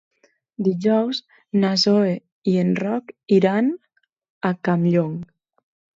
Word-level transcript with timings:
Dijous 0.67 1.19
na 1.65 1.71
Zoè 1.83 2.15
i 2.53 2.55
en 2.63 2.73
Roc 2.81 3.13
iran 3.41 3.69
a 4.51 4.55
Campllong. 4.69 5.17